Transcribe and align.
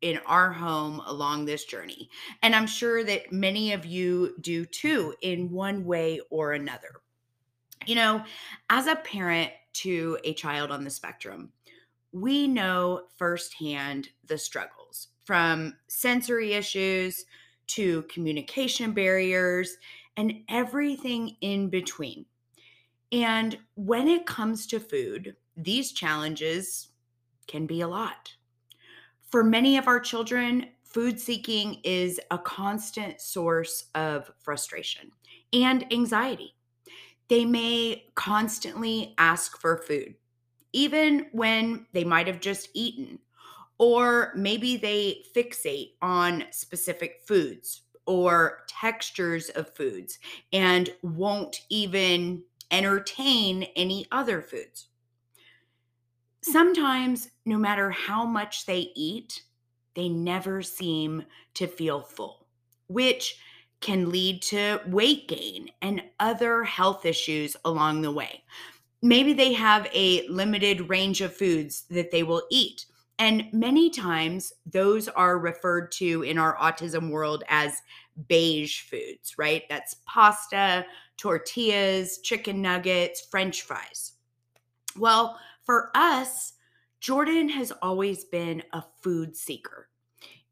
in 0.00 0.18
our 0.26 0.52
home 0.52 1.00
along 1.06 1.44
this 1.44 1.64
journey. 1.64 2.10
And 2.42 2.54
I'm 2.56 2.66
sure 2.66 3.04
that 3.04 3.32
many 3.32 3.72
of 3.72 3.86
you 3.86 4.34
do 4.40 4.64
too, 4.64 5.14
in 5.22 5.50
one 5.50 5.84
way 5.84 6.20
or 6.30 6.52
another. 6.52 7.00
You 7.86 7.94
know, 7.94 8.24
as 8.70 8.88
a 8.88 8.96
parent 8.96 9.52
to 9.74 10.18
a 10.24 10.34
child 10.34 10.72
on 10.72 10.82
the 10.82 10.90
spectrum, 10.90 11.52
we 12.12 12.48
know 12.48 13.02
firsthand 13.16 14.08
the 14.26 14.36
struggles 14.38 14.79
from 15.24 15.74
sensory 15.88 16.54
issues 16.54 17.24
to 17.68 18.02
communication 18.02 18.92
barriers 18.92 19.76
and 20.16 20.42
everything 20.48 21.36
in 21.40 21.68
between. 21.68 22.24
And 23.12 23.58
when 23.74 24.08
it 24.08 24.26
comes 24.26 24.66
to 24.68 24.80
food, 24.80 25.36
these 25.56 25.92
challenges 25.92 26.88
can 27.46 27.66
be 27.66 27.80
a 27.80 27.88
lot. 27.88 28.34
For 29.30 29.44
many 29.44 29.76
of 29.76 29.86
our 29.86 30.00
children, 30.00 30.66
food 30.82 31.20
seeking 31.20 31.80
is 31.84 32.20
a 32.30 32.38
constant 32.38 33.20
source 33.20 33.86
of 33.94 34.30
frustration 34.40 35.10
and 35.52 35.92
anxiety. 35.92 36.54
They 37.28 37.44
may 37.44 38.06
constantly 38.16 39.14
ask 39.18 39.60
for 39.60 39.76
food, 39.76 40.16
even 40.72 41.26
when 41.30 41.86
they 41.92 42.02
might 42.02 42.26
have 42.26 42.40
just 42.40 42.70
eaten 42.74 43.20
or 43.80 44.30
maybe 44.36 44.76
they 44.76 45.22
fixate 45.34 45.92
on 46.02 46.44
specific 46.50 47.22
foods 47.26 47.80
or 48.04 48.58
textures 48.68 49.48
of 49.48 49.74
foods 49.74 50.18
and 50.52 50.90
won't 51.02 51.62
even 51.70 52.42
entertain 52.70 53.62
any 53.76 54.06
other 54.12 54.42
foods. 54.42 54.88
Sometimes, 56.42 57.30
no 57.46 57.56
matter 57.56 57.90
how 57.90 58.26
much 58.26 58.66
they 58.66 58.92
eat, 58.94 59.44
they 59.94 60.10
never 60.10 60.60
seem 60.60 61.24
to 61.54 61.66
feel 61.66 62.02
full, 62.02 62.46
which 62.88 63.38
can 63.80 64.10
lead 64.10 64.42
to 64.42 64.78
weight 64.88 65.26
gain 65.26 65.70
and 65.80 66.02
other 66.20 66.64
health 66.64 67.06
issues 67.06 67.56
along 67.64 68.02
the 68.02 68.12
way. 68.12 68.42
Maybe 69.00 69.32
they 69.32 69.54
have 69.54 69.88
a 69.94 70.28
limited 70.28 70.90
range 70.90 71.22
of 71.22 71.34
foods 71.34 71.84
that 71.88 72.10
they 72.10 72.22
will 72.22 72.42
eat 72.50 72.84
and 73.20 73.44
many 73.52 73.90
times 73.90 74.52
those 74.64 75.06
are 75.06 75.38
referred 75.38 75.92
to 75.92 76.22
in 76.22 76.38
our 76.38 76.56
autism 76.56 77.10
world 77.10 77.44
as 77.48 77.82
beige 78.28 78.80
foods, 78.80 79.36
right? 79.36 79.64
That's 79.68 79.96
pasta, 80.06 80.86
tortillas, 81.18 82.18
chicken 82.22 82.62
nuggets, 82.62 83.20
french 83.30 83.62
fries. 83.62 84.12
Well, 84.98 85.38
for 85.64 85.90
us, 85.94 86.54
Jordan 87.00 87.50
has 87.50 87.72
always 87.82 88.24
been 88.24 88.62
a 88.72 88.82
food 89.02 89.36
seeker. 89.36 89.90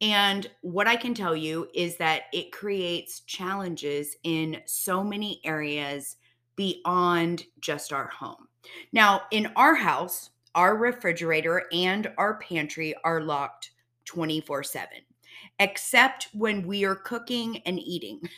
And 0.03 0.49
what 0.61 0.87
I 0.87 0.97
can 0.97 1.15
tell 1.15 1.35
you 1.35 1.69
is 1.75 1.97
that 1.97 2.25
it 2.35 2.53
creates 2.53 3.21
challenges 3.21 4.15
in 4.25 4.61
so 4.67 5.03
many 5.03 5.41
areas 5.43 6.17
beyond 6.55 7.45
just 7.61 7.95
our 7.95 8.09
home. 8.09 8.47
Now, 8.93 9.23
in 9.31 9.51
our 9.57 9.75
house, 9.75 10.31
our 10.55 10.77
refrigerator 10.77 11.65
and 11.73 12.13
our 12.19 12.39
pantry 12.39 12.95
are 13.05 13.21
locked 13.21 13.71
24 14.05 14.63
7, 14.63 14.89
except 15.61 16.29
when 16.33 16.67
we 16.67 16.85
are 16.85 16.97
cooking 16.97 17.63
and 17.67 17.79
eating. 17.79 18.21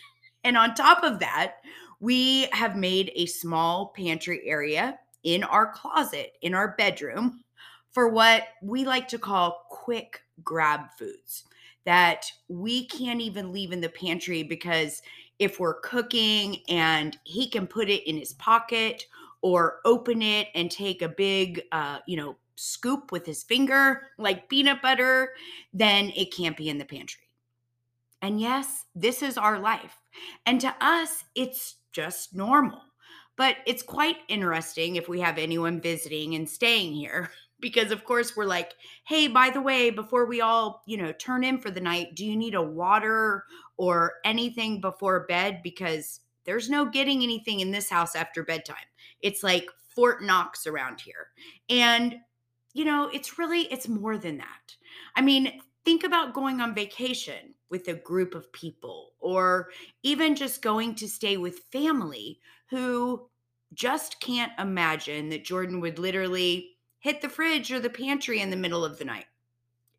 And 0.43 0.57
on 0.57 0.75
top 0.75 1.05
of 1.05 1.19
that, 1.19 1.57
we 2.01 2.49
have 2.53 2.75
made 2.75 3.13
a 3.15 3.27
small 3.27 3.93
pantry 3.95 4.41
area 4.47 4.99
in 5.23 5.45
our 5.45 5.71
closet, 5.71 6.33
in 6.41 6.55
our 6.55 6.75
bedroom, 6.79 7.45
for 7.93 8.09
what 8.09 8.45
we 8.63 8.87
like 8.87 9.07
to 9.09 9.19
call 9.19 9.67
quick 9.69 10.23
grab 10.43 10.87
foods 10.99 11.45
that 11.85 12.31
we 12.49 12.87
can't 12.87 13.21
even 13.21 13.53
leave 13.53 13.73
in 13.73 13.81
the 13.81 13.89
pantry 13.89 14.43
because 14.43 15.03
if 15.39 15.59
we're 15.59 15.81
cooking 15.81 16.59
and 16.69 17.19
he 17.25 17.49
can 17.49 17.67
put 17.67 17.89
it 17.89 18.09
in 18.09 18.17
his 18.17 18.35
pocket 18.35 19.07
or 19.43 19.81
open 19.85 20.23
it 20.23 20.49
and 20.55 20.71
take 20.71 21.03
a 21.03 21.09
big, 21.09 21.63
uh, 21.73 21.99
you 22.07 22.17
know, 22.17 22.37
scoop 22.57 23.11
with 23.11 23.25
his 23.25 23.43
finger 23.43 24.03
like 24.19 24.49
peanut 24.51 24.83
butter, 24.83 25.31
then 25.73 26.13
it 26.15 26.35
can't 26.35 26.57
be 26.57 26.69
in 26.69 26.79
the 26.79 26.85
pantry. 26.85 27.23
And 28.23 28.41
yes, 28.41 28.85
this 28.95 29.23
is 29.23 29.39
our 29.39 29.59
life. 29.59 29.97
And 30.45 30.61
to 30.61 30.75
us, 30.81 31.25
it's 31.35 31.77
just 31.93 32.35
normal. 32.35 32.83
But 33.37 33.57
it's 33.67 33.83
quite 33.83 34.19
interesting 34.29 34.97
if 34.97 35.09
we 35.09 35.21
have 35.21 35.39
anyone 35.39 35.81
visiting 35.81 36.35
and 36.35 36.49
staying 36.49 36.93
here 36.93 37.31
because 37.61 37.91
of 37.91 38.05
course 38.05 38.37
we're 38.37 38.45
like, 38.45 38.75
"Hey, 39.05 39.29
by 39.29 39.51
the 39.51 39.61
way, 39.61 39.91
before 39.91 40.27
we 40.27 40.41
all, 40.41 40.83
you 40.87 40.97
know, 40.97 41.13
turn 41.13 41.45
in 41.45 41.59
for 41.59 41.71
the 41.71 41.81
night, 41.81 42.15
do 42.15 42.25
you 42.25 42.37
need 42.37 42.55
a 42.55 42.63
water 42.63 43.45
or 43.77 44.15
anything 44.25 44.81
before 44.81 45.27
bed 45.27 45.61
because 45.63 46.21
there's 46.45 46.71
no 46.71 46.87
getting 46.87 47.23
anything 47.23 47.61
in 47.61 47.71
this 47.71 47.91
house 47.91 48.15
after 48.15 48.43
bedtime. 48.43 48.77
It's 49.21 49.43
like 49.43 49.69
Fort 49.95 50.23
Knox 50.23 50.67
around 50.67 51.01
here. 51.01 51.29
And 51.69 52.17
you 52.73 52.85
know, 52.85 53.11
it's 53.13 53.39
really 53.39 53.63
it's 53.63 53.89
more 53.89 54.17
than 54.17 54.39
that. 54.39 54.77
I 55.17 55.23
mean, 55.23 55.61
think 55.85 56.05
about 56.05 56.35
going 56.35 56.61
on 56.61 56.75
vacation 56.75 57.55
with 57.69 57.89
a 57.89 57.95
group 57.95 58.35
of 58.35 58.53
people 58.53 59.13
or 59.21 59.69
even 60.03 60.35
just 60.35 60.63
going 60.63 60.95
to 60.97 61.09
stay 61.09 61.37
with 61.37 61.65
family 61.73 62.39
who 62.69 63.29
just 63.75 64.21
can't 64.21 64.53
imagine 64.59 65.29
that 65.29 65.45
Jordan 65.45 65.81
would 65.81 65.99
literally 65.99 66.77
hit 66.99 67.23
the 67.23 67.29
fridge 67.29 67.73
or 67.73 67.81
the 67.81 67.91
pantry 67.91 68.41
in 68.41 68.51
the 68.51 68.57
middle 68.57 68.85
of 68.85 68.99
the 68.99 69.05
night. 69.05 69.27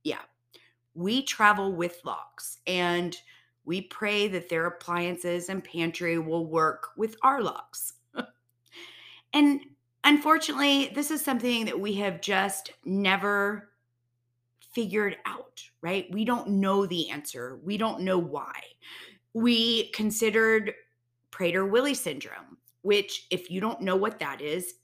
Yeah. 0.03 0.21
We 0.93 1.23
travel 1.23 1.73
with 1.73 2.01
locks 2.03 2.59
and 2.67 3.15
we 3.65 3.81
pray 3.81 4.27
that 4.27 4.49
their 4.49 4.65
appliances 4.65 5.49
and 5.49 5.63
pantry 5.63 6.17
will 6.17 6.47
work 6.47 6.89
with 6.97 7.15
our 7.21 7.41
locks. 7.41 7.93
and 9.33 9.61
unfortunately, 10.03 10.91
this 10.95 11.11
is 11.11 11.23
something 11.23 11.65
that 11.65 11.79
we 11.79 11.93
have 11.93 12.21
just 12.21 12.71
never 12.85 13.69
figured 14.73 15.17
out, 15.25 15.61
right? 15.81 16.07
We 16.11 16.25
don't 16.25 16.47
know 16.47 16.85
the 16.85 17.09
answer. 17.09 17.59
We 17.63 17.77
don't 17.77 18.01
know 18.01 18.17
why. 18.17 18.53
We 19.33 19.89
considered 19.91 20.73
Prader 21.31 21.69
Willi 21.69 21.93
syndrome, 21.93 22.57
which, 22.81 23.27
if 23.29 23.51
you 23.51 23.61
don't 23.61 23.81
know 23.81 23.95
what 23.95 24.19
that 24.19 24.41
is, 24.41 24.75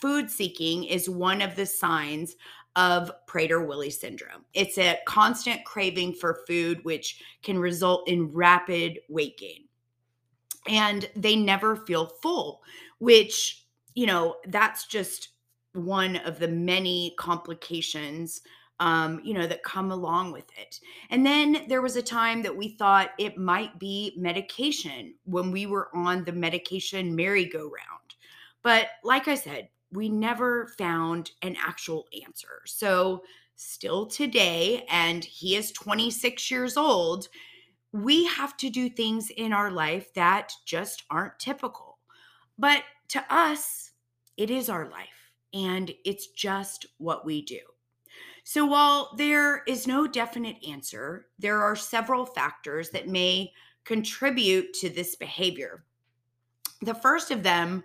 food 0.00 0.30
seeking 0.30 0.84
is 0.84 1.08
one 1.08 1.40
of 1.40 1.56
the 1.56 1.66
signs 1.66 2.36
of 2.76 3.10
Prader-Willi 3.26 3.90
syndrome. 3.90 4.44
It's 4.54 4.78
a 4.78 4.98
constant 5.06 5.64
craving 5.64 6.12
for 6.12 6.42
food 6.46 6.84
which 6.84 7.22
can 7.42 7.58
result 7.58 8.08
in 8.08 8.32
rapid 8.32 9.00
weight 9.08 9.38
gain. 9.38 9.64
And 10.68 11.08
they 11.16 11.36
never 11.36 11.76
feel 11.76 12.06
full, 12.22 12.62
which, 12.98 13.66
you 13.94 14.06
know, 14.06 14.36
that's 14.48 14.86
just 14.86 15.30
one 15.72 16.16
of 16.16 16.38
the 16.38 16.48
many 16.48 17.14
complications 17.18 18.42
um, 18.78 19.20
you 19.24 19.32
know, 19.32 19.46
that 19.46 19.62
come 19.62 19.90
along 19.90 20.32
with 20.32 20.46
it. 20.58 20.80
And 21.10 21.24
then 21.24 21.64
there 21.68 21.82
was 21.82 21.96
a 21.96 22.02
time 22.02 22.42
that 22.42 22.54
we 22.54 22.68
thought 22.68 23.10
it 23.18 23.38
might 23.38 23.78
be 23.78 24.12
medication 24.16 25.14
when 25.24 25.50
we 25.50 25.66
were 25.66 25.88
on 25.94 26.24
the 26.24 26.32
medication 26.32 27.16
merry-go-round. 27.16 28.14
But 28.62 28.88
like 29.02 29.28
I 29.28 29.34
said, 29.34 29.68
we 29.92 30.08
never 30.08 30.68
found 30.78 31.30
an 31.42 31.56
actual 31.58 32.06
answer. 32.24 32.62
So, 32.66 33.22
still 33.56 34.06
today, 34.06 34.84
and 34.90 35.24
he 35.24 35.56
is 35.56 35.72
26 35.72 36.50
years 36.50 36.76
old, 36.76 37.28
we 37.92 38.26
have 38.26 38.56
to 38.58 38.68
do 38.68 38.90
things 38.90 39.30
in 39.30 39.52
our 39.52 39.70
life 39.70 40.12
that 40.14 40.52
just 40.66 41.04
aren't 41.10 41.38
typical. 41.38 41.98
But 42.58 42.82
to 43.08 43.24
us, 43.30 43.92
it 44.36 44.50
is 44.50 44.68
our 44.68 44.90
life, 44.90 45.32
and 45.54 45.90
it's 46.04 46.26
just 46.28 46.86
what 46.98 47.24
we 47.24 47.42
do. 47.42 47.60
So, 48.44 48.66
while 48.66 49.14
there 49.16 49.62
is 49.64 49.86
no 49.86 50.06
definite 50.06 50.56
answer, 50.66 51.26
there 51.38 51.62
are 51.62 51.76
several 51.76 52.26
factors 52.26 52.90
that 52.90 53.08
may 53.08 53.52
contribute 53.84 54.72
to 54.74 54.90
this 54.90 55.16
behavior. 55.16 55.84
The 56.82 56.94
first 56.94 57.30
of 57.30 57.42
them 57.42 57.82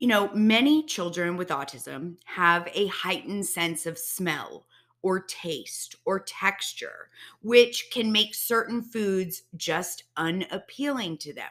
you 0.00 0.08
know, 0.08 0.30
many 0.32 0.82
children 0.82 1.36
with 1.36 1.48
autism 1.48 2.16
have 2.24 2.68
a 2.74 2.86
heightened 2.86 3.46
sense 3.46 3.84
of 3.84 3.98
smell 3.98 4.66
or 5.02 5.20
taste 5.20 5.94
or 6.06 6.20
texture, 6.20 7.10
which 7.42 7.90
can 7.92 8.10
make 8.10 8.34
certain 8.34 8.82
foods 8.82 9.42
just 9.56 10.04
unappealing 10.16 11.18
to 11.18 11.34
them. 11.34 11.50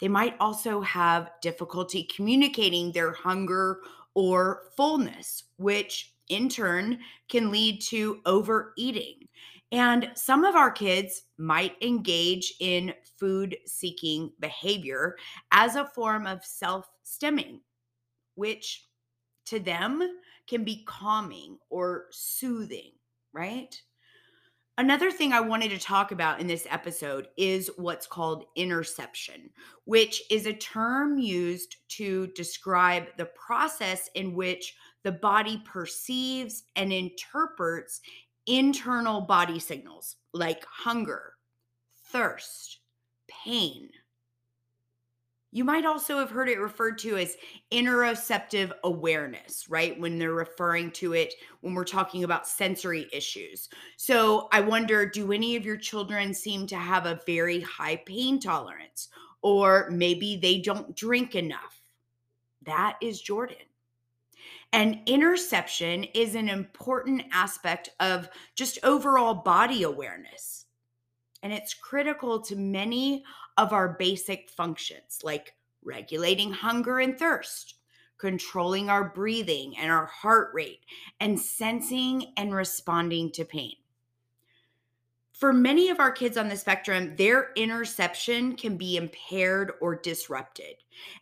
They 0.00 0.08
might 0.08 0.36
also 0.38 0.82
have 0.82 1.30
difficulty 1.40 2.04
communicating 2.04 2.92
their 2.92 3.12
hunger 3.12 3.80
or 4.14 4.62
fullness, 4.76 5.44
which 5.56 6.14
in 6.28 6.48
turn 6.50 6.98
can 7.28 7.50
lead 7.50 7.80
to 7.80 8.20
overeating 8.26 9.28
and 9.70 10.10
some 10.14 10.44
of 10.44 10.56
our 10.56 10.70
kids 10.70 11.24
might 11.36 11.76
engage 11.82 12.54
in 12.60 12.94
food 13.18 13.56
seeking 13.66 14.32
behavior 14.40 15.16
as 15.52 15.76
a 15.76 15.84
form 15.84 16.26
of 16.26 16.44
self 16.44 16.88
stimming, 17.04 17.60
which 18.34 18.86
to 19.46 19.58
them 19.58 20.02
can 20.48 20.64
be 20.64 20.84
calming 20.86 21.58
or 21.68 22.06
soothing, 22.10 22.92
right? 23.32 23.80
Another 24.78 25.10
thing 25.10 25.32
I 25.32 25.40
wanted 25.40 25.70
to 25.70 25.78
talk 25.78 26.12
about 26.12 26.40
in 26.40 26.46
this 26.46 26.64
episode 26.70 27.26
is 27.36 27.68
what's 27.76 28.06
called 28.06 28.44
interception, 28.54 29.50
which 29.86 30.22
is 30.30 30.46
a 30.46 30.52
term 30.52 31.18
used 31.18 31.74
to 31.96 32.28
describe 32.28 33.06
the 33.16 33.24
process 33.24 34.08
in 34.14 34.34
which 34.34 34.76
the 35.02 35.10
body 35.10 35.60
perceives 35.64 36.62
and 36.76 36.92
interprets 36.92 38.00
internal 38.48 39.20
body 39.20 39.58
signals 39.58 40.16
like 40.32 40.64
hunger, 40.64 41.34
thirst, 42.10 42.80
pain. 43.28 43.90
You 45.50 45.64
might 45.64 45.86
also 45.86 46.18
have 46.18 46.30
heard 46.30 46.48
it 46.50 46.60
referred 46.60 46.98
to 46.98 47.16
as 47.16 47.36
interoceptive 47.72 48.70
awareness, 48.84 49.66
right? 49.70 49.98
When 49.98 50.18
they're 50.18 50.34
referring 50.34 50.90
to 50.92 51.14
it 51.14 51.32
when 51.62 51.74
we're 51.74 51.84
talking 51.84 52.24
about 52.24 52.46
sensory 52.46 53.08
issues. 53.12 53.70
So 53.96 54.48
I 54.52 54.60
wonder 54.60 55.06
do 55.06 55.32
any 55.32 55.56
of 55.56 55.64
your 55.64 55.78
children 55.78 56.34
seem 56.34 56.66
to 56.66 56.76
have 56.76 57.06
a 57.06 57.20
very 57.24 57.60
high 57.62 57.96
pain 58.04 58.38
tolerance? 58.38 59.08
Or 59.40 59.88
maybe 59.90 60.36
they 60.36 60.58
don't 60.58 60.94
drink 60.94 61.34
enough? 61.34 61.80
That 62.62 62.98
is 63.00 63.20
Jordan. 63.20 63.56
And 64.72 65.00
interception 65.06 66.04
is 66.04 66.34
an 66.34 66.48
important 66.48 67.22
aspect 67.32 67.90
of 68.00 68.28
just 68.54 68.78
overall 68.82 69.34
body 69.34 69.82
awareness. 69.82 70.66
And 71.42 71.52
it's 71.52 71.72
critical 71.72 72.40
to 72.42 72.56
many 72.56 73.24
of 73.56 73.72
our 73.72 73.88
basic 73.88 74.50
functions, 74.50 75.20
like 75.22 75.54
regulating 75.82 76.52
hunger 76.52 76.98
and 76.98 77.18
thirst, 77.18 77.74
controlling 78.18 78.90
our 78.90 79.04
breathing 79.04 79.76
and 79.78 79.90
our 79.90 80.06
heart 80.06 80.50
rate, 80.52 80.80
and 81.20 81.40
sensing 81.40 82.32
and 82.36 82.54
responding 82.54 83.30
to 83.32 83.44
pain 83.44 83.74
for 85.38 85.52
many 85.52 85.88
of 85.88 86.00
our 86.00 86.10
kids 86.10 86.36
on 86.36 86.48
the 86.48 86.56
spectrum, 86.56 87.14
their 87.14 87.52
interception 87.54 88.56
can 88.56 88.76
be 88.76 88.96
impaired 88.96 89.70
or 89.80 89.94
disrupted. 89.94 90.74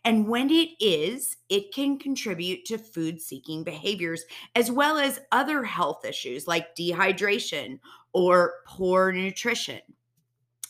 And 0.05 0.27
when 0.27 0.49
it 0.49 0.71
is, 0.79 1.37
it 1.49 1.71
can 1.71 1.99
contribute 1.99 2.65
to 2.65 2.79
food 2.79 3.21
seeking 3.21 3.63
behaviors, 3.63 4.25
as 4.55 4.71
well 4.71 4.97
as 4.97 5.19
other 5.31 5.63
health 5.63 6.03
issues 6.03 6.47
like 6.47 6.75
dehydration 6.75 7.79
or 8.11 8.55
poor 8.65 9.11
nutrition. 9.11 9.81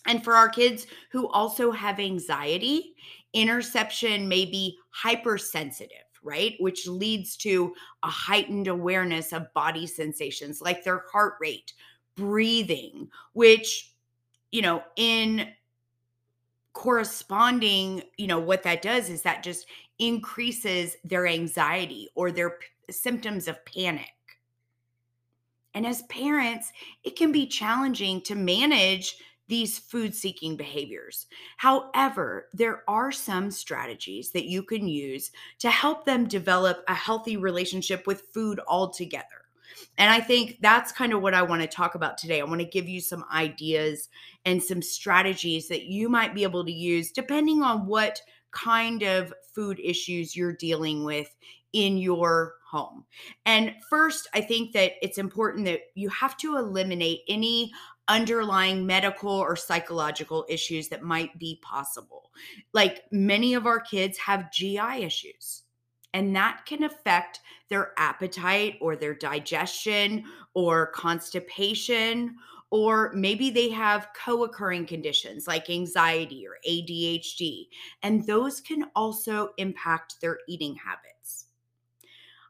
And 0.05 0.21
for 0.21 0.33
our 0.33 0.49
kids 0.49 0.85
who 1.13 1.29
also 1.29 1.71
have 1.71 2.01
anxiety, 2.01 2.95
interception 3.31 4.27
may 4.27 4.43
be 4.43 4.77
hypersensitive 4.89 6.03
right? 6.23 6.55
Which 6.59 6.87
leads 6.87 7.37
to 7.37 7.73
a 8.03 8.09
heightened 8.09 8.67
awareness 8.67 9.31
of 9.31 9.53
body 9.53 9.87
sensations 9.87 10.59
like 10.59 10.83
their 10.83 11.03
heart 11.09 11.35
rate, 11.39 11.71
breathing, 12.17 13.09
which, 13.31 13.93
you 14.51 14.61
know, 14.61 14.83
in 14.97 15.47
corresponding, 16.73 18.03
you 18.17 18.27
know, 18.27 18.39
what 18.39 18.63
that 18.63 18.81
does 18.81 19.09
is 19.09 19.21
that 19.21 19.41
just 19.41 19.67
increases 19.99 20.97
their 21.03 21.25
anxiety 21.25 22.09
or 22.13 22.31
their 22.31 22.51
p- 22.51 22.67
symptoms 22.91 23.47
of 23.47 23.63
panic. 23.65 24.11
And 25.73 25.85
as 25.85 26.03
parents, 26.03 26.71
it 27.03 27.15
can 27.15 27.31
be 27.31 27.47
challenging 27.47 28.21
to 28.21 28.35
manage 28.35 29.17
these 29.47 29.79
food 29.79 30.13
seeking 30.13 30.55
behaviors. 30.55 31.27
However, 31.57 32.49
there 32.53 32.83
are 32.87 33.11
some 33.11 33.49
strategies 33.49 34.31
that 34.31 34.45
you 34.45 34.61
can 34.61 34.87
use 34.87 35.31
to 35.59 35.69
help 35.69 36.05
them 36.05 36.27
develop 36.27 36.83
a 36.87 36.93
healthy 36.93 37.37
relationship 37.37 38.05
with 38.05 38.27
food 38.33 38.59
altogether. 38.67 39.46
And 39.97 40.11
I 40.11 40.19
think 40.19 40.57
that's 40.61 40.91
kind 40.91 41.13
of 41.13 41.21
what 41.21 41.33
I 41.33 41.41
want 41.41 41.61
to 41.61 41.67
talk 41.67 41.95
about 41.95 42.17
today. 42.17 42.39
I 42.39 42.45
want 42.45 42.61
to 42.61 42.67
give 42.67 42.87
you 42.87 43.01
some 43.01 43.25
ideas 43.33 44.09
and 44.45 44.61
some 44.61 44.81
strategies 44.81 45.67
that 45.67 45.83
you 45.83 46.09
might 46.09 46.35
be 46.35 46.43
able 46.43 46.65
to 46.65 46.71
use 46.71 47.11
depending 47.11 47.61
on 47.61 47.85
what 47.85 48.21
kind 48.51 49.03
of 49.03 49.33
food 49.53 49.79
issues 49.83 50.35
you're 50.35 50.53
dealing 50.53 51.03
with 51.03 51.35
in 51.73 51.97
your 51.97 52.55
home. 52.65 53.05
And 53.45 53.73
first, 53.89 54.27
I 54.33 54.41
think 54.41 54.73
that 54.73 54.93
it's 55.01 55.17
important 55.17 55.65
that 55.65 55.81
you 55.95 56.09
have 56.09 56.37
to 56.37 56.57
eliminate 56.57 57.21
any 57.27 57.71
underlying 58.07 58.85
medical 58.85 59.31
or 59.31 59.55
psychological 59.55 60.45
issues 60.47 60.87
that 60.89 61.03
might 61.03 61.37
be 61.37 61.59
possible. 61.61 62.31
Like 62.73 63.03
many 63.11 63.53
of 63.53 63.65
our 63.65 63.79
kids 63.79 64.17
have 64.17 64.51
GI 64.51 65.03
issues 65.03 65.63
and 66.13 66.35
that 66.35 66.65
can 66.65 66.83
affect 66.83 67.41
their 67.69 67.93
appetite 67.97 68.77
or 68.81 68.95
their 68.95 69.13
digestion 69.13 70.23
or 70.53 70.91
constipation 70.91 72.35
or 72.69 73.11
maybe 73.13 73.49
they 73.49 73.69
have 73.69 74.09
co 74.13 74.43
occurring 74.43 74.85
conditions 74.85 75.47
like 75.47 75.69
anxiety 75.69 76.45
or 76.45 76.57
ADHD, 76.67 77.67
and 78.03 78.25
those 78.25 78.59
can 78.59 78.85
also 78.95 79.51
impact 79.57 80.19
their 80.21 80.39
eating 80.47 80.75
habits. 80.75 81.45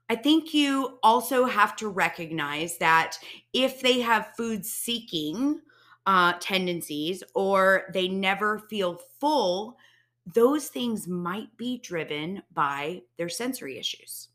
I 0.10 0.16
think 0.16 0.54
you 0.54 1.00
also 1.04 1.46
have 1.46 1.76
to 1.78 1.90
recognize 1.90 2.78
that 2.78 3.18
if 3.54 3.82
they 3.82 4.00
have 4.00 4.34
food 4.38 4.66
seeking 4.66 5.62
uh, 6.06 6.34
tendencies 6.40 7.24
or 7.36 7.84
they 7.94 8.08
never 8.08 8.60
feel 8.70 9.02
full, 9.20 9.78
those 10.34 10.67
things 10.67 11.07
might 11.07 11.55
be 11.57 11.79
driven 11.79 12.41
by 12.53 13.01
their 13.17 13.29
sensory 13.29 13.77
issues. 13.77 14.29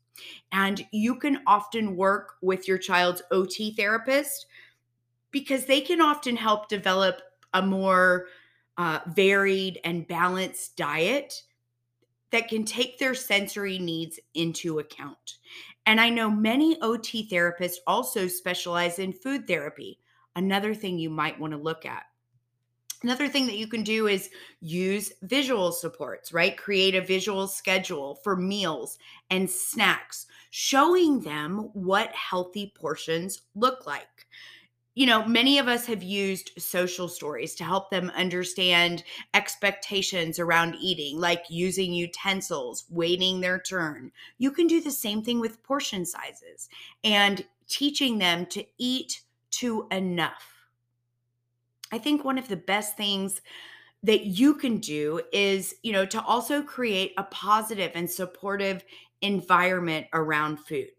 And 0.51 0.85
you 0.91 1.15
can 1.15 1.41
often 1.47 1.95
work 1.95 2.35
with 2.41 2.67
your 2.67 2.77
child's 2.77 3.21
OT 3.31 3.75
therapist 3.75 4.45
because 5.31 5.65
they 5.65 5.81
can 5.81 6.01
often 6.01 6.35
help 6.35 6.67
develop 6.67 7.21
a 7.53 7.61
more 7.61 8.27
uh, 8.77 8.99
varied 9.15 9.79
and 9.83 10.07
balanced 10.07 10.77
diet 10.77 11.43
that 12.31 12.47
can 12.47 12.65
take 12.65 12.97
their 12.97 13.13
sensory 13.13 13.77
needs 13.77 14.19
into 14.33 14.79
account. 14.79 15.37
And 15.85 16.01
I 16.01 16.09
know 16.09 16.29
many 16.29 16.81
OT 16.81 17.27
therapists 17.29 17.77
also 17.85 18.27
specialize 18.27 18.97
in 18.97 19.13
food 19.13 19.47
therapy, 19.47 19.99
another 20.35 20.73
thing 20.73 20.97
you 20.97 21.09
might 21.09 21.39
want 21.39 21.53
to 21.53 21.59
look 21.59 21.85
at. 21.85 22.03
Another 23.03 23.27
thing 23.27 23.47
that 23.47 23.57
you 23.57 23.67
can 23.67 23.83
do 23.83 24.07
is 24.07 24.29
use 24.61 25.11
visual 25.23 25.73
supports, 25.73 26.31
right? 26.31 26.57
Create 26.57 26.95
a 26.95 27.01
visual 27.01 27.49
schedule 27.49 28.15
for 28.23 28.37
meals 28.37 28.97
and 29.29 29.49
snacks, 29.49 30.25
showing 30.51 31.19
them 31.19 31.69
what 31.73 32.13
healthy 32.13 32.71
portions 32.75 33.41
look 33.55 33.85
like. 33.85 34.27
You 34.95 35.07
know, 35.07 35.25
many 35.25 35.57
of 35.59 35.67
us 35.67 35.87
have 35.87 36.03
used 36.03 36.51
social 36.57 37.09
stories 37.09 37.55
to 37.55 37.63
help 37.63 37.89
them 37.89 38.11
understand 38.15 39.03
expectations 39.33 40.39
around 40.39 40.75
eating, 40.79 41.19
like 41.19 41.43
using 41.49 41.93
utensils, 41.93 42.85
waiting 42.89 43.41
their 43.41 43.59
turn. 43.59 44.11
You 44.37 44.51
can 44.51 44.67
do 44.67 44.79
the 44.79 44.91
same 44.91 45.23
thing 45.23 45.41
with 45.41 45.63
portion 45.63 46.05
sizes 46.05 46.69
and 47.03 47.43
teaching 47.67 48.19
them 48.19 48.45
to 48.45 48.63
eat 48.77 49.23
to 49.51 49.87
enough 49.91 50.52
I 51.93 51.99
think 51.99 52.25
one 52.25 52.39
of 52.39 52.47
the 52.47 52.57
best 52.57 52.97
things 52.97 53.39
that 54.01 54.25
you 54.25 54.55
can 54.55 54.79
do 54.79 55.21
is, 55.31 55.75
you 55.83 55.91
know, 55.91 56.07
to 56.07 56.23
also 56.23 56.63
create 56.63 57.13
a 57.19 57.23
positive 57.25 57.91
and 57.93 58.09
supportive 58.09 58.83
environment 59.21 60.07
around 60.11 60.57
food. 60.57 60.89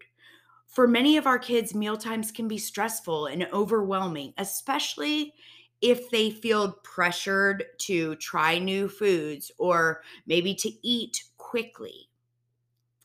For 0.67 0.87
many 0.87 1.17
of 1.17 1.27
our 1.27 1.37
kids, 1.37 1.75
mealtimes 1.75 2.31
can 2.31 2.47
be 2.47 2.57
stressful 2.57 3.25
and 3.25 3.45
overwhelming, 3.51 4.33
especially 4.37 5.33
if 5.81 6.09
they 6.11 6.31
feel 6.31 6.79
pressured 6.85 7.65
to 7.79 8.15
try 8.15 8.57
new 8.57 8.87
foods 8.87 9.51
or 9.57 10.01
maybe 10.27 10.55
to 10.55 10.71
eat 10.81 11.25
quickly. 11.35 12.09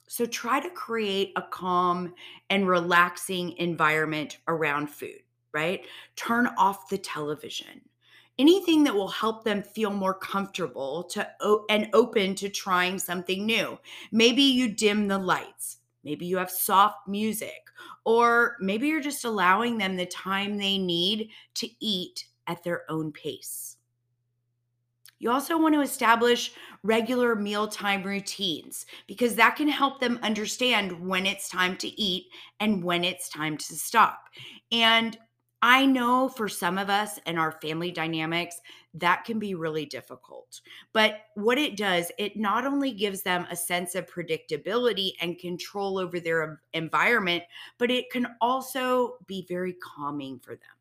So 0.07 0.27
try 0.27 0.61
to 0.61 0.71
create 0.71 1.33
a 1.35 1.43
calm 1.43 2.15
and 2.51 2.69
relaxing 2.69 3.57
environment 3.59 4.39
around 4.47 4.91
food 4.91 5.23
right? 5.53 5.83
Turn 6.17 6.49
off 6.59 6.89
the 6.89 6.99
television. 6.99 7.81
Anything 8.39 8.85
that 8.85 8.95
will 8.95 9.09
help 9.09 9.45
them 9.45 9.63
feel 9.63 9.91
more 9.91 10.15
comfortable 10.15 11.05
to 11.05 11.29
and 11.69 11.91
open 11.93 12.35
to 12.37 12.49
trying 12.49 12.99
something 12.99 13.45
new. 13.45 13.79
Maybe 14.13 14.43
you 14.43 14.69
dim 14.69 15.09
the 15.09 15.19
lights. 15.19 15.79
Maybe 16.05 16.25
you 16.25 16.39
have 16.39 16.51
soft 16.51 17.07
music 17.07 17.71
or 18.05 18.57
maybe 18.61 18.89
you're 18.89 19.01
just 19.01 19.25
allowing 19.25 19.79
them 19.79 19.97
the 19.97 20.07
time 20.07 20.57
they 20.57 20.79
need 20.79 21.31
to 21.55 21.69
eat 21.81 22.25
at 22.47 22.65
their 22.65 22.91
own 22.91 23.13
pace. 23.13 23.77
You 25.19 25.31
also 25.31 25.59
want 25.59 25.75
to 25.75 25.83
establish 25.83 26.53
regular 26.83 27.37
mealtime 27.37 28.03
routines 28.03 28.87
because 29.07 29.35
that 29.35 29.55
can 29.55 29.69
help 29.69 30.01
them 30.01 30.19
understand 30.23 31.07
when 31.07 31.27
it's 31.27 31.51
time 31.51 31.77
to 31.77 31.89
eat 32.01 32.29
and 32.59 32.83
when 32.83 33.05
it's 33.05 33.29
time 33.29 33.59
to 33.59 33.75
stop. 33.75 34.25
And 34.73 35.19
I 35.63 35.85
know 35.85 36.29
for 36.29 36.49
some 36.49 36.79
of 36.79 36.89
us 36.89 37.19
and 37.27 37.39
our 37.39 37.53
family 37.53 37.91
dynamics, 37.91 38.57
that 38.95 39.25
can 39.25 39.39
be 39.39 39.55
really 39.55 39.85
difficult. 39.85 40.61
But 40.95 41.21
what 41.35 41.59
it 41.59 41.77
does, 41.77 42.11
it 42.19 42.37
not 42.37 42.67
only 42.67 42.93
gives 42.93 43.23
them 43.23 43.47
a 43.51 43.57
sense 43.57 43.95
of 43.95 44.07
predictability 44.07 45.13
and 45.21 45.39
control 45.39 45.99
over 45.99 46.19
their 46.19 46.63
environment, 46.73 47.45
but 47.79 47.91
it 47.91 48.11
can 48.11 48.27
also 48.41 49.19
be 49.27 49.45
very 49.49 49.75
calming 49.75 50.39
for 50.39 50.57
them. 50.57 50.77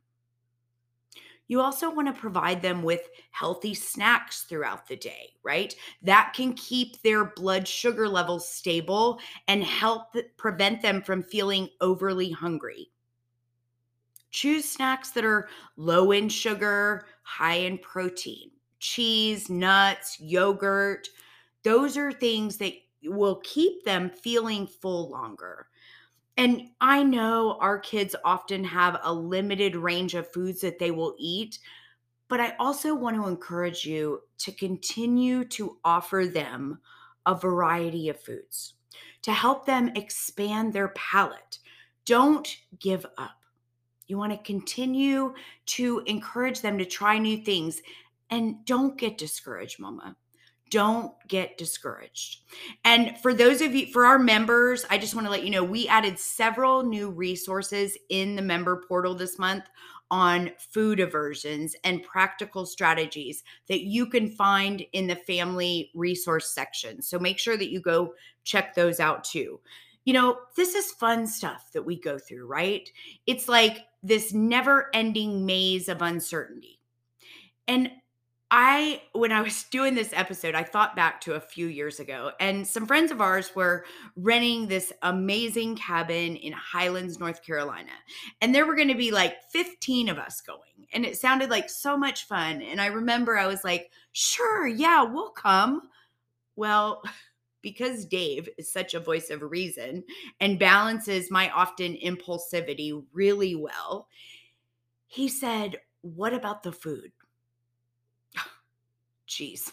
You 1.48 1.62
also 1.62 1.90
want 1.90 2.08
to 2.08 2.14
provide 2.14 2.62
them 2.62 2.84
with 2.84 3.10
healthy 3.32 3.74
snacks 3.74 4.44
throughout 4.44 4.88
the 4.88 4.96
day, 4.96 5.34
right? 5.44 5.76
That 6.02 6.34
can 6.36 6.54
keep 6.54 7.02
their 7.02 7.26
blood 7.26 7.68
sugar 7.68 8.08
levels 8.08 8.48
stable 8.48 9.20
and 9.48 9.64
help 9.64 10.16
prevent 10.38 10.82
them 10.82 11.02
from 11.02 11.24
feeling 11.24 11.70
overly 11.82 12.32
hungry. 12.32 12.92
Choose 14.32 14.66
snacks 14.66 15.12
that 15.12 15.26
are 15.26 15.50
low 15.78 16.12
in 16.12 16.30
sugar, 16.30 17.06
high 17.24 17.56
in 17.56 17.78
protein, 17.78 18.52
cheese, 18.80 19.50
nuts, 19.50 20.20
yogurt. 20.20 21.08
Those 21.64 21.98
are 21.98 22.12
things 22.12 22.58
that 22.58 22.74
will 23.04 23.42
keep 23.44 23.84
them 23.84 24.10
feeling 24.10 24.68
full 24.68 25.10
longer. 25.10 25.68
And 26.38 26.70
I 26.80 27.04
know 27.04 27.58
our 27.60 27.80
kids 27.80 28.16
often 28.24 28.64
have 28.64 29.00
a 29.04 29.14
limited 29.14 29.76
range 29.76 30.16
of 30.16 30.32
foods 30.32 30.62
that 30.62 30.80
they 30.80 30.92
will 30.92 31.16
eat, 31.18 31.60
but 32.28 32.40
I 32.40 32.56
also 32.60 32.96
want 32.96 33.18
to 33.18 33.28
encourage 33.28 33.84
you 33.84 34.22
to 34.38 34.52
continue 34.52 35.44
to 35.46 35.78
offer 35.84 36.26
them 36.26 36.80
a 37.26 37.36
variety 37.36 38.10
of 38.10 38.20
foods 38.20 38.76
to 39.22 39.32
help 39.34 39.66
them 39.66 39.92
expand 39.96 40.74
their 40.74 40.90
palate. 40.90 41.60
Don't 42.06 42.48
give 42.80 43.06
up. 43.18 43.39
You 44.10 44.18
want 44.18 44.32
to 44.32 44.38
continue 44.40 45.36
to 45.68 46.04
encourage 46.08 46.62
them 46.62 46.80
to 46.80 46.86
try 46.86 47.20
new 47.20 47.38
things 47.38 47.82
and 48.32 48.66
don't 48.66 48.98
get 48.98 49.20
discouraged, 49.20 49.80
mama. 49.80 50.16
Don't 50.72 51.14
get 51.28 51.58
discouraged. 51.58 52.42
And 52.84 53.18
for 53.20 53.34
those 53.34 53.62
of 53.62 53.74
you, 53.74 53.88
for 53.88 54.06
our 54.06 54.20
members, 54.20 54.86
I 54.90 54.98
just 54.98 55.16
want 55.16 55.26
to 55.28 55.32
let 55.32 55.44
you 55.44 55.52
know 55.52 55.64
we 55.64 55.88
added 55.88 56.20
several 56.20 56.84
new 56.84 57.10
resources 57.10 57.98
in 58.10 58.36
the 58.36 58.42
member 58.42 58.84
portal 58.88 59.14
this 59.14 59.40
month 59.40 59.66
on 60.12 60.52
food 60.58 61.00
aversions 61.00 61.76
and 61.84 62.02
practical 62.02 62.66
strategies 62.66 63.44
that 63.68 63.82
you 63.82 64.08
can 64.08 64.28
find 64.28 64.84
in 64.94 65.06
the 65.06 65.16
family 65.16 65.92
resource 65.94 66.52
section. 66.52 67.02
So 67.02 67.20
make 67.20 67.38
sure 67.38 67.58
that 67.58 67.72
you 67.72 67.80
go 67.80 68.14
check 68.44 68.74
those 68.74 69.00
out 69.00 69.24
too. 69.24 69.60
You 70.06 70.14
know, 70.14 70.40
this 70.56 70.74
is 70.74 70.92
fun 70.94 71.28
stuff 71.28 71.70
that 71.74 71.86
we 71.86 72.00
go 72.00 72.18
through, 72.18 72.48
right? 72.48 72.90
It's 73.28 73.48
like 73.48 73.86
this 74.02 74.34
never 74.34 74.90
ending 74.94 75.46
maze 75.46 75.90
of 75.90 76.02
uncertainty. 76.02 76.80
And 77.68 77.92
I, 78.52 79.04
when 79.14 79.32
I 79.32 79.42
was 79.42 79.64
doing 79.72 79.96
this 79.96 80.12
episode, 80.14 80.56
I 80.56 80.64
thought 80.64 80.96
back 80.96 81.22
to 81.22 81.36
a 81.36 81.40
few 81.40 81.68
years 81.68 82.00
ago, 82.00 82.32
and 82.40 82.66
some 82.66 82.86
friends 82.86 83.12
of 83.12 83.22
ours 83.22 83.56
were 83.56 83.86
renting 84.16 84.68
this 84.68 84.92
amazing 85.02 85.76
cabin 85.76 86.36
in 86.36 86.54
Highlands, 86.54 87.20
North 87.20 87.44
Carolina. 87.46 87.92
And 88.42 88.54
there 88.54 88.66
were 88.66 88.76
going 88.76 88.88
to 88.88 88.96
be 88.96 89.12
like 89.12 89.36
15 89.52 90.10
of 90.10 90.18
us 90.18 90.42
going. 90.42 90.88
And 90.94 91.06
it 91.06 91.18
sounded 91.18 91.50
like 91.50 91.70
so 91.70 91.98
much 91.98 92.26
fun. 92.26 92.62
And 92.62 92.82
I 92.82 92.88
remember 92.88 93.38
I 93.38 93.48
was 93.48 93.64
like, 93.64 93.92
sure, 94.12 94.68
yeah, 94.68 95.04
we'll 95.04 95.32
come. 95.32 95.82
Well, 96.56 97.04
because 97.62 98.06
Dave 98.06 98.50
is 98.58 98.72
such 98.72 98.94
a 98.94 99.00
voice 99.00 99.30
of 99.30 99.42
reason 99.42 100.04
and 100.40 100.60
balances 100.60 101.32
my 101.32 101.50
often 101.50 101.96
impulsivity 101.96 103.04
really 103.14 103.56
well, 103.56 104.08
he 105.08 105.28
said, 105.28 105.78
What 106.02 106.34
about 106.34 106.64
the 106.64 106.72
food? 106.72 107.12
Jeez, 109.28 109.72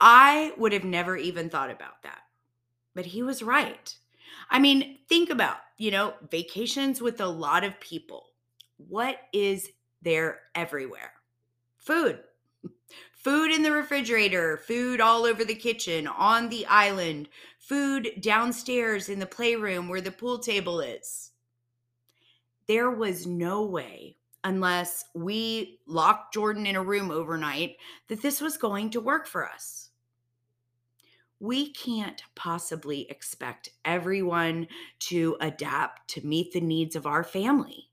I 0.00 0.52
would 0.56 0.72
have 0.72 0.84
never 0.84 1.16
even 1.16 1.50
thought 1.50 1.70
about 1.70 2.02
that. 2.02 2.22
But 2.94 3.06
he 3.06 3.22
was 3.22 3.42
right. 3.42 3.94
I 4.50 4.58
mean, 4.58 4.98
think 5.08 5.30
about, 5.30 5.58
you 5.76 5.90
know, 5.90 6.14
vacations 6.30 7.00
with 7.00 7.20
a 7.20 7.26
lot 7.26 7.64
of 7.64 7.78
people. 7.80 8.26
What 8.76 9.18
is 9.32 9.68
there 10.02 10.40
everywhere? 10.54 11.12
Food. 11.78 12.20
Food 13.18 13.50
in 13.50 13.64
the 13.64 13.72
refrigerator, 13.72 14.56
food 14.56 15.00
all 15.00 15.24
over 15.24 15.44
the 15.44 15.54
kitchen, 15.54 16.06
on 16.06 16.48
the 16.48 16.64
island, 16.66 17.28
food 17.58 18.12
downstairs 18.20 19.08
in 19.08 19.18
the 19.18 19.26
playroom 19.26 19.88
where 19.88 20.00
the 20.00 20.12
pool 20.12 20.38
table 20.38 20.78
is. 20.78 21.32
There 22.68 22.92
was 22.92 23.26
no 23.26 23.64
way, 23.64 24.18
unless 24.44 25.04
we 25.14 25.80
locked 25.86 26.32
Jordan 26.32 26.64
in 26.64 26.76
a 26.76 26.82
room 26.82 27.10
overnight, 27.10 27.76
that 28.06 28.22
this 28.22 28.40
was 28.40 28.56
going 28.56 28.90
to 28.90 29.00
work 29.00 29.26
for 29.26 29.44
us. 29.44 29.90
We 31.40 31.72
can't 31.72 32.22
possibly 32.36 33.10
expect 33.10 33.70
everyone 33.84 34.68
to 35.00 35.36
adapt 35.40 36.06
to 36.10 36.26
meet 36.26 36.52
the 36.52 36.60
needs 36.60 36.94
of 36.94 37.06
our 37.06 37.24
family. 37.24 37.90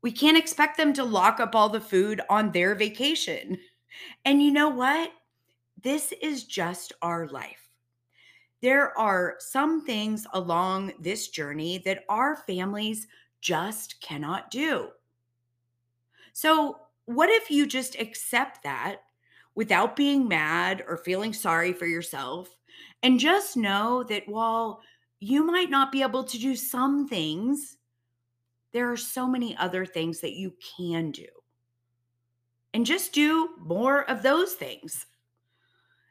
We 0.00 0.12
can't 0.12 0.38
expect 0.38 0.78
them 0.78 0.94
to 0.94 1.04
lock 1.04 1.40
up 1.40 1.54
all 1.54 1.68
the 1.68 1.80
food 1.80 2.22
on 2.30 2.52
their 2.52 2.74
vacation. 2.74 3.58
And 4.24 4.42
you 4.42 4.50
know 4.50 4.68
what? 4.68 5.12
This 5.82 6.12
is 6.20 6.44
just 6.44 6.92
our 7.02 7.28
life. 7.28 7.70
There 8.62 8.98
are 8.98 9.36
some 9.38 9.84
things 9.84 10.26
along 10.32 10.94
this 10.98 11.28
journey 11.28 11.78
that 11.84 12.04
our 12.08 12.36
families 12.36 13.06
just 13.40 14.00
cannot 14.00 14.50
do. 14.50 14.88
So, 16.32 16.80
what 17.04 17.30
if 17.30 17.50
you 17.50 17.66
just 17.66 17.98
accept 18.00 18.64
that 18.64 19.02
without 19.54 19.94
being 19.94 20.26
mad 20.26 20.82
or 20.88 20.96
feeling 20.96 21.32
sorry 21.32 21.72
for 21.72 21.86
yourself 21.86 22.56
and 23.02 23.20
just 23.20 23.56
know 23.56 24.02
that 24.04 24.26
while 24.26 24.80
you 25.20 25.44
might 25.44 25.70
not 25.70 25.92
be 25.92 26.02
able 26.02 26.24
to 26.24 26.38
do 26.38 26.56
some 26.56 27.06
things, 27.06 27.76
there 28.72 28.90
are 28.90 28.96
so 28.96 29.28
many 29.28 29.56
other 29.56 29.86
things 29.86 30.20
that 30.20 30.34
you 30.34 30.52
can 30.76 31.10
do 31.10 31.26
and 32.76 32.84
just 32.84 33.14
do 33.14 33.48
more 33.58 34.02
of 34.02 34.22
those 34.22 34.52
things. 34.52 35.06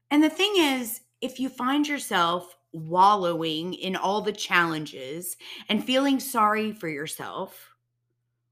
And 0.09 0.23
the 0.23 0.31
thing 0.31 0.51
is, 0.57 1.01
if 1.21 1.39
you 1.39 1.47
find 1.47 1.87
yourself 1.87 2.57
wallowing 2.73 3.75
in 3.75 3.95
all 3.95 4.19
the 4.19 4.31
challenges 4.31 5.37
and 5.69 5.85
feeling 5.85 6.19
sorry 6.19 6.71
for 6.71 6.89
yourself, 6.89 7.69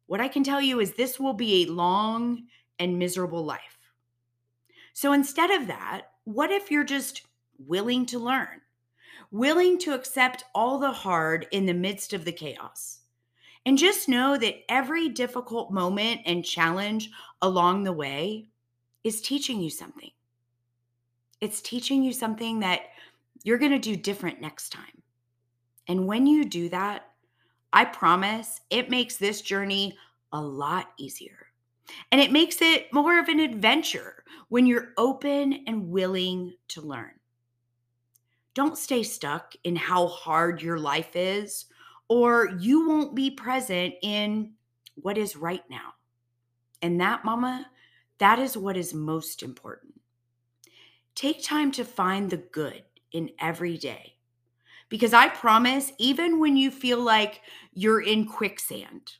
what 0.05 0.21
I 0.21 0.27
can 0.27 0.43
tell 0.43 0.61
you 0.61 0.79
is 0.79 0.93
this 0.93 1.19
will 1.19 1.33
be 1.33 1.63
a 1.63 1.71
long 1.71 2.43
and 2.77 2.99
miserable 2.99 3.43
life. 3.43 3.79
So 4.93 5.13
instead 5.13 5.49
of 5.49 5.65
that, 5.65 6.03
what 6.25 6.51
if 6.51 6.69
you're 6.69 6.83
just 6.83 7.23
willing 7.57 8.05
to 8.05 8.19
learn, 8.19 8.61
willing 9.31 9.79
to 9.79 9.95
accept 9.95 10.43
all 10.53 10.77
the 10.77 10.91
hard 10.91 11.47
in 11.49 11.65
the 11.65 11.73
midst 11.73 12.13
of 12.13 12.25
the 12.25 12.31
chaos? 12.31 12.99
And 13.65 13.77
just 13.77 14.09
know 14.09 14.37
that 14.37 14.69
every 14.69 15.09
difficult 15.09 15.71
moment 15.71 16.21
and 16.25 16.43
challenge 16.43 17.09
along 17.41 17.83
the 17.83 17.93
way 17.93 18.47
is 19.03 19.21
teaching 19.21 19.61
you 19.61 19.69
something. 19.69 20.11
It's 21.39 21.61
teaching 21.61 22.03
you 22.03 22.13
something 22.13 22.59
that 22.59 22.81
you're 23.43 23.57
going 23.57 23.71
to 23.71 23.79
do 23.79 23.95
different 23.95 24.41
next 24.41 24.69
time. 24.69 25.01
And 25.87 26.07
when 26.07 26.25
you 26.25 26.45
do 26.45 26.69
that, 26.69 27.09
I 27.73 27.85
promise 27.85 28.61
it 28.69 28.89
makes 28.89 29.17
this 29.17 29.41
journey 29.41 29.97
a 30.31 30.41
lot 30.41 30.91
easier. 30.97 31.47
And 32.11 32.21
it 32.21 32.31
makes 32.31 32.61
it 32.61 32.93
more 32.93 33.19
of 33.19 33.27
an 33.27 33.39
adventure 33.39 34.23
when 34.49 34.65
you're 34.65 34.93
open 34.97 35.63
and 35.67 35.89
willing 35.89 36.53
to 36.69 36.81
learn. 36.81 37.11
Don't 38.53 38.77
stay 38.77 39.03
stuck 39.03 39.53
in 39.63 39.75
how 39.75 40.07
hard 40.07 40.61
your 40.61 40.77
life 40.77 41.15
is, 41.15 41.65
or 42.07 42.51
you 42.59 42.87
won't 42.87 43.15
be 43.15 43.31
present 43.31 43.95
in 44.01 44.53
what 44.95 45.17
is 45.17 45.35
right 45.35 45.63
now. 45.69 45.93
And 46.81 46.99
that, 47.01 47.25
mama, 47.25 47.67
that 48.19 48.39
is 48.39 48.57
what 48.57 48.77
is 48.77 48.93
most 48.93 49.41
important. 49.41 49.93
Take 51.15 51.43
time 51.43 51.71
to 51.73 51.85
find 51.85 52.29
the 52.29 52.37
good 52.37 52.83
in 53.11 53.29
every 53.39 53.77
day. 53.77 54.15
Because 54.89 55.13
I 55.13 55.29
promise, 55.29 55.91
even 55.97 56.39
when 56.39 56.57
you 56.57 56.69
feel 56.69 56.99
like 56.99 57.41
you're 57.73 58.01
in 58.01 58.25
quicksand, 58.25 59.13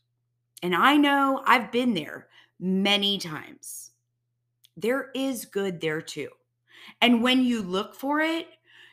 and 0.61 0.75
I 0.75 0.97
know 0.97 1.41
I've 1.45 1.71
been 1.71 1.93
there 1.93 2.27
many 2.59 3.17
times, 3.17 3.91
there 4.77 5.09
is 5.15 5.45
good 5.45 5.81
there 5.81 6.01
too. 6.01 6.29
And 7.01 7.23
when 7.23 7.43
you 7.43 7.61
look 7.61 7.95
for 7.95 8.19
it, 8.19 8.47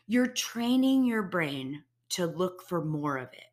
you're 0.07 0.27
training 0.27 1.05
your 1.05 1.23
brain 1.23 1.85
to 2.11 2.27
look 2.27 2.63
for 2.63 2.85
more 2.85 3.17
of 3.17 3.29
it. 3.33 3.50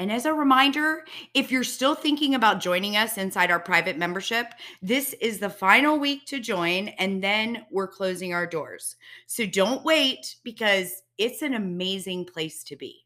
And 0.00 0.10
as 0.10 0.24
a 0.24 0.32
reminder, 0.32 1.04
if 1.34 1.52
you're 1.52 1.62
still 1.62 1.94
thinking 1.94 2.34
about 2.34 2.58
joining 2.58 2.96
us 2.96 3.18
inside 3.18 3.50
our 3.50 3.60
private 3.60 3.98
membership, 3.98 4.46
this 4.80 5.12
is 5.20 5.38
the 5.38 5.50
final 5.50 5.98
week 5.98 6.24
to 6.28 6.40
join, 6.40 6.88
and 6.88 7.22
then 7.22 7.66
we're 7.70 7.86
closing 7.86 8.32
our 8.32 8.46
doors. 8.46 8.96
So 9.26 9.44
don't 9.44 9.84
wait 9.84 10.36
because 10.42 11.02
it's 11.18 11.42
an 11.42 11.52
amazing 11.52 12.24
place 12.24 12.64
to 12.64 12.76
be. 12.76 13.04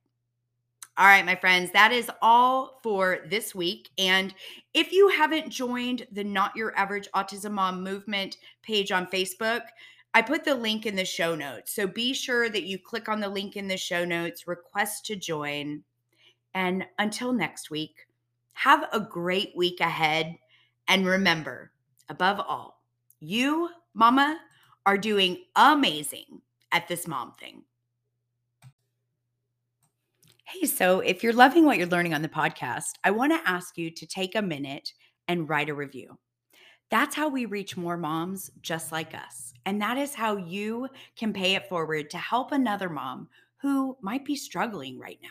All 0.97 1.07
right, 1.07 1.27
my 1.27 1.35
friends, 1.35 1.73
that 1.73 1.91
is 1.91 2.09
all 2.23 2.79
for 2.85 3.19
this 3.29 3.53
week. 3.53 3.91
And 3.99 4.33
if 4.75 4.93
you 4.93 5.09
haven't 5.09 5.51
joined 5.51 6.07
the 6.13 6.23
Not 6.23 6.55
Your 6.55 6.73
Average 6.79 7.09
Autism 7.17 7.51
Mom 7.51 7.83
movement 7.83 8.37
page 8.63 8.93
on 8.93 9.09
Facebook, 9.09 9.63
I 10.15 10.23
put 10.23 10.45
the 10.45 10.55
link 10.55 10.87
in 10.87 10.95
the 10.95 11.05
show 11.05 11.35
notes. 11.35 11.75
So 11.75 11.89
be 11.89 12.15
sure 12.15 12.49
that 12.49 12.63
you 12.63 12.79
click 12.79 13.09
on 13.09 13.19
the 13.19 13.29
link 13.29 13.57
in 13.57 13.67
the 13.67 13.77
show 13.77 14.05
notes, 14.05 14.47
request 14.47 15.05
to 15.07 15.17
join. 15.17 15.83
And 16.55 16.87
until 17.01 17.33
next 17.33 17.71
week, 17.71 18.07
have 18.53 18.87
a 18.93 19.01
great 19.01 19.51
week 19.57 19.81
ahead. 19.81 20.37
And 20.89 21.07
remember, 21.07 21.73
above 22.09 22.41
all, 22.41 22.83
you, 23.21 23.71
mama, 23.95 24.39
are 24.87 24.99
doing 24.99 25.39
amazing 25.57 26.43
at 26.73 26.89
this 26.89 27.07
mom 27.07 27.33
thing. 27.33 27.63
Hey, 30.45 30.67
so 30.67 31.01
if 31.01 31.23
you're 31.23 31.33
loving 31.33 31.65
what 31.65 31.79
you're 31.79 31.87
learning 31.87 32.13
on 32.13 32.23
the 32.23 32.29
podcast, 32.29 32.93
I 33.03 33.11
want 33.11 33.33
to 33.33 33.51
ask 33.51 33.79
you 33.79 33.91
to 33.91 34.07
take 34.07 34.35
a 34.35 34.43
minute 34.43 34.93
and 35.27 35.49
write 35.49 35.71
a 35.71 35.75
review. 35.75 36.19
That's 36.91 37.17
how 37.17 37.29
we 37.29 37.47
reach 37.47 37.77
more 37.77 37.97
moms 37.97 38.51
just 38.61 38.93
like 38.93 39.15
us. 39.15 39.55
And 39.65 39.81
that 39.81 39.97
is 39.97 40.15
how 40.15 40.37
you 40.37 40.89
can 41.17 41.33
pay 41.33 41.55
it 41.55 41.69
forward 41.69 42.11
to 42.11 42.19
help 42.19 42.53
another 42.53 42.91
mom 42.91 43.29
who 43.57 43.97
might 44.03 44.25
be 44.25 44.37
struggling 44.37 44.99
right 44.99 45.19
now. 45.23 45.29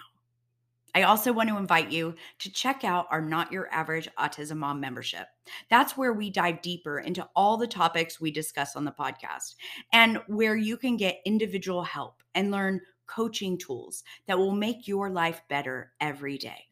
I 0.96 1.04
also 1.04 1.34
want 1.34 1.50
to 1.50 1.58
invite 1.58 1.92
you 1.92 2.14
to 2.40 2.52
check 2.52 2.84
out 2.84 3.08
our 3.10 3.22
Not 3.22 3.52
Your 3.52 3.68
Average 3.74 4.08
Autism 4.20 4.58
Mom 4.58 4.80
membership. 4.80 5.28
That's 5.70 5.98
where 5.98 6.14
we 6.14 6.30
dive 6.30 6.62
deeper 6.62 7.00
into 7.00 7.28
all 7.36 7.58
the 7.58 7.66
topics 7.66 8.22
we 8.22 8.30
discuss 8.30 8.76
on 8.76 8.86
the 8.86 8.92
podcast 8.92 9.56
and 9.92 10.20
where 10.28 10.56
you 10.56 10.78
can 10.78 10.96
get 10.96 11.22
individual 11.26 11.84
help 11.84 12.22
and 12.36 12.52
learn 12.52 12.80
coaching 13.08 13.58
tools 13.58 14.04
that 14.28 14.38
will 14.38 14.54
make 14.54 14.88
your 14.88 15.10
life 15.10 15.42
better 15.50 15.94
every 16.00 16.38
day. 16.38 16.64